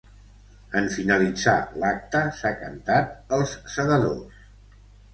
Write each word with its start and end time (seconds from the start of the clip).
En 0.79 0.89
finalitzar 0.95 1.53
l’acte 1.85 2.23
s’ha 2.41 2.55
cantat 2.65 3.15
‘Els 3.39 3.57
Segadors’. 3.79 4.45